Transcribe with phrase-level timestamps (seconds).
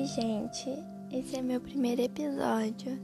[0.00, 0.70] Oi, gente.
[1.12, 2.98] Esse é meu primeiro episódio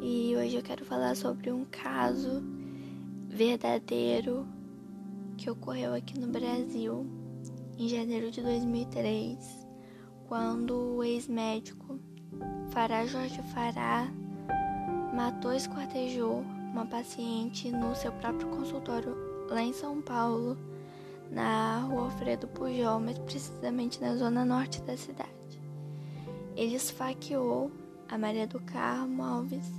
[0.00, 2.44] e hoje eu quero falar sobre um caso
[3.26, 4.46] verdadeiro
[5.36, 7.04] que ocorreu aqui no Brasil
[7.76, 9.66] em janeiro de 2003,
[10.28, 11.98] quando o ex-médico
[12.70, 14.06] Fará Jorge Fará
[15.12, 19.16] matou e esquartejou uma paciente no seu próprio consultório
[19.48, 20.56] lá em São Paulo,
[21.28, 25.39] na rua Alfredo Pujol, mais precisamente na zona norte da cidade.
[26.60, 27.72] Ele esfaqueou
[28.06, 29.72] a Maria do Carmo Alves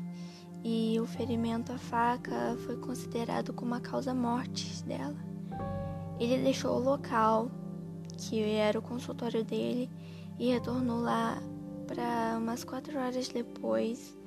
[0.63, 5.15] e o ferimento à faca foi considerado como a causa morte dela.
[6.19, 7.51] Ele deixou o local,
[8.17, 9.91] que era o consultório dele,
[10.39, 11.37] e retornou lá
[11.85, 14.17] para umas quatro horas depois.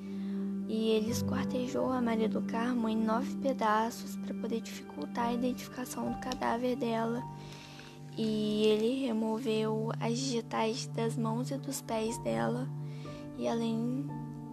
[0.69, 6.13] E ele esquartejou a Maria do Carmo em nove pedaços para poder dificultar a identificação
[6.13, 7.21] do cadáver dela
[8.17, 12.69] e ele removeu as digitais das mãos e dos pés dela.
[13.37, 14.07] E além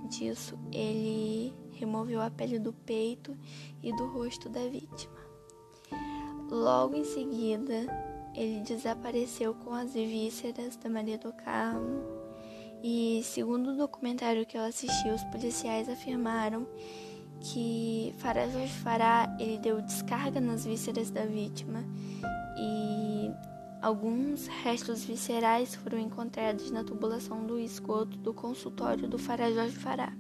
[0.10, 3.38] disso, ele removeu a pele do peito
[3.82, 5.22] e do rosto da vítima.
[6.50, 7.86] Logo em seguida,
[8.36, 12.02] ele desapareceu com as vísceras da Maria do Carmo.
[12.84, 16.68] E segundo o documentário que eu assisti, os policiais afirmaram
[17.40, 18.48] que Fará
[18.84, 21.84] Fará ele deu descarga nas vísceras da vítima
[23.82, 30.14] Alguns restos viscerais foram encontrados na tubulação do esgoto do consultório do Fará Jorge Fará.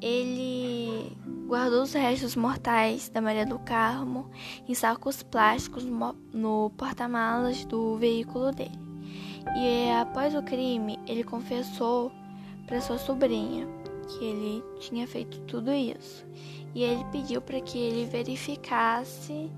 [0.00, 4.28] Ele guardou os restos mortais da Maria do Carmo
[4.68, 8.82] em sacos plásticos no porta-malas do veículo dele.
[9.56, 12.10] E após o crime, ele confessou
[12.66, 13.68] para sua sobrinha
[14.08, 16.26] que ele tinha feito tudo isso.
[16.74, 19.48] E ele pediu para que ele verificasse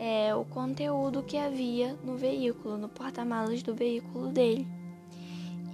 [0.00, 4.66] é, o conteúdo que havia no veículo, no porta-malas do veículo dele.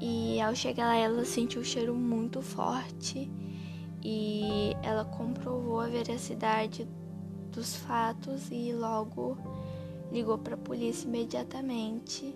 [0.01, 3.31] E ao chegar lá, ela sentiu o cheiro muito forte
[4.05, 6.89] e ela comprovou a veracidade
[7.53, 9.39] dos fatos e logo
[10.11, 12.35] ligou para a polícia imediatamente.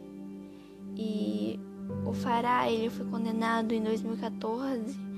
[0.96, 1.58] E
[2.06, 5.09] o Fará ele foi condenado em 2014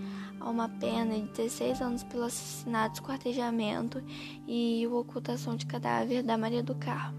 [0.42, 4.02] a uma pena de 16 anos pelo assassinato, esquartejamento
[4.46, 7.18] e ocultação de cadáver da Maria do Carmo.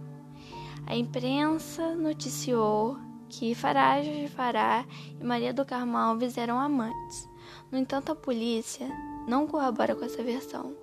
[0.85, 2.97] A imprensa noticiou
[3.29, 4.85] que Farage Fará
[5.19, 7.29] e Maria do Carmo Alves eram amantes.
[7.71, 8.87] No entanto, a polícia
[9.27, 10.75] não corrobora com essa versão.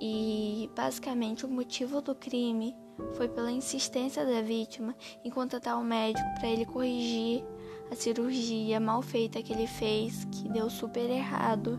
[0.00, 2.74] E basicamente o motivo do crime
[3.14, 7.44] foi pela insistência da vítima em contratar um médico para ele corrigir
[7.90, 11.78] a cirurgia mal feita que ele fez, que deu super errado,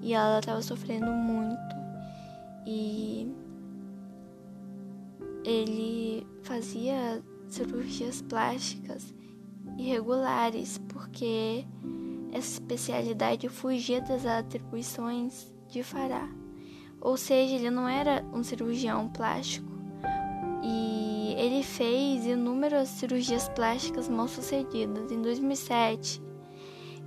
[0.00, 1.74] e ela estava sofrendo muito.
[2.66, 3.30] E
[5.44, 9.14] ele fazia cirurgias plásticas
[9.76, 11.64] irregulares, porque
[12.32, 16.28] essa especialidade fugia das atribuições de Fará.
[17.00, 19.73] Ou seja, ele não era um cirurgião plástico.
[21.44, 25.12] Ele fez inúmeras cirurgias plásticas mal sucedidas.
[25.12, 26.22] Em 2007,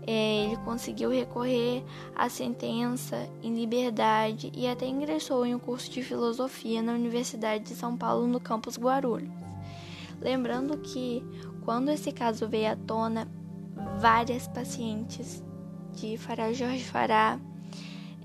[0.05, 1.83] é, ele conseguiu recorrer
[2.15, 7.73] à sentença em liberdade e até ingressou em um curso de filosofia na Universidade de
[7.73, 9.31] São Paulo, no campus Guarulhos.
[10.21, 11.23] Lembrando que,
[11.65, 13.27] quando esse caso veio à tona,
[13.99, 15.43] várias pacientes
[15.95, 17.39] de Fará Jorge Fará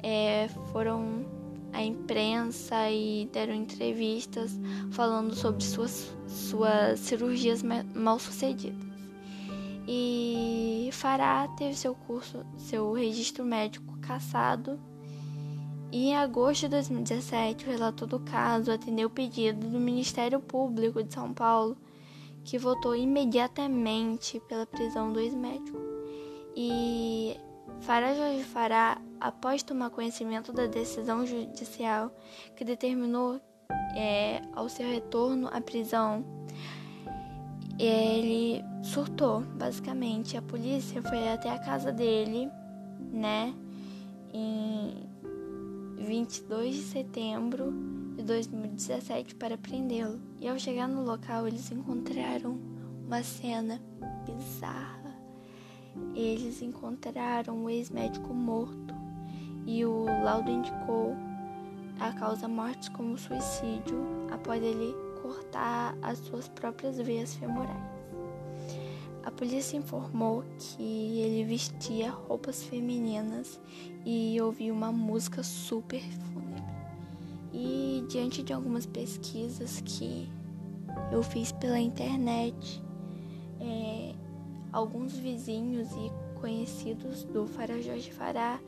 [0.03, 1.25] é, foram
[1.73, 4.59] a imprensa e deram entrevistas
[4.91, 7.63] falando sobre suas, suas cirurgias
[7.95, 8.93] mal sucedidas.
[9.87, 14.79] E Fará teve seu curso, seu registro médico cassado.
[15.91, 21.03] E em agosto de 2017, o relator do caso atendeu o pedido do Ministério Público
[21.03, 21.77] de São Paulo,
[22.45, 25.79] que votou imediatamente pela prisão do ex-médico.
[26.57, 27.37] E
[27.83, 32.13] Fará Jorge Fará, após tomar conhecimento da decisão judicial
[32.57, 33.41] que determinou
[33.97, 36.25] é, ao seu retorno à prisão,
[37.81, 40.37] ele surtou, basicamente.
[40.37, 42.49] A polícia foi até a casa dele,
[43.13, 43.53] né,
[44.33, 45.05] em
[45.99, 47.73] 22 de setembro
[48.17, 50.21] de 2017 para prendê-lo.
[50.41, 52.61] E ao chegar no local, eles encontraram
[53.05, 53.83] uma cena
[54.25, 55.02] bizarra
[56.15, 58.95] eles encontraram o ex-médico morto
[59.67, 61.17] e o laudo indicou
[62.01, 68.03] a causa morte como suicídio após ele cortar as suas próprias veias femorais.
[69.25, 73.61] A polícia informou que ele vestia roupas femininas
[74.05, 76.63] e ouvia uma música super fúnebre.
[77.53, 80.29] E diante de algumas pesquisas que
[81.13, 82.83] eu fiz pela internet,
[84.73, 88.59] alguns vizinhos e conhecidos do Fará Jorge Fará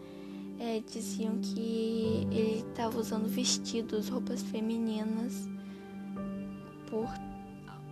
[0.59, 5.49] é, diziam que ele estava usando vestidos, roupas femininas
[6.89, 7.09] por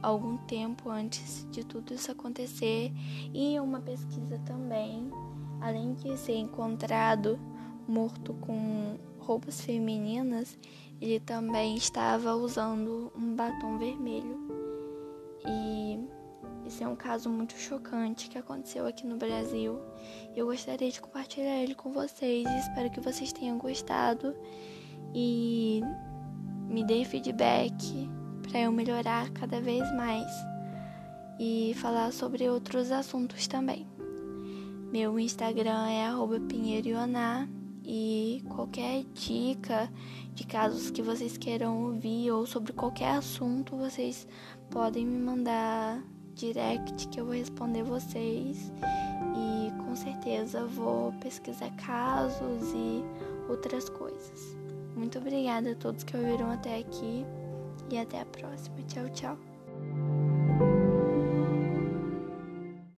[0.02, 2.92] algum tempo antes de tudo isso acontecer.
[3.32, 5.10] E uma pesquisa também,
[5.60, 7.38] além de ser encontrado
[7.88, 10.58] morto com roupas femininas,
[11.00, 14.38] ele também estava usando um batom vermelho.
[15.44, 15.98] E
[16.72, 19.78] esse é um caso muito chocante que aconteceu aqui no Brasil.
[20.34, 22.48] Eu gostaria de compartilhar ele com vocês.
[22.48, 24.34] Espero que vocês tenham gostado
[25.14, 25.82] e
[26.66, 28.08] me dê feedback
[28.48, 30.26] para eu melhorar cada vez mais
[31.38, 33.86] e falar sobre outros assuntos também.
[34.90, 36.10] Meu Instagram é
[36.48, 37.46] pinheirioná
[37.84, 39.92] e qualquer dica
[40.32, 44.26] de casos que vocês queiram ouvir ou sobre qualquer assunto, vocês
[44.70, 46.02] podem me mandar
[46.34, 48.72] direct que eu vou responder vocês
[49.36, 53.02] e com certeza vou pesquisar casos e
[53.48, 54.56] outras coisas.
[54.96, 57.24] Muito obrigada a todos que ouviram até aqui
[57.90, 58.76] e até a próxima.
[58.88, 59.51] Tchau, tchau.